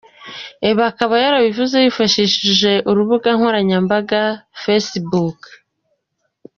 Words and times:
Ibi 0.69 0.83
akaba 0.91 1.13
yarabivuze 1.23 1.75
yifashishije 1.83 2.71
urubuga 2.89 3.29
nkoranyambaga 3.37 4.21
facebook. 4.61 5.39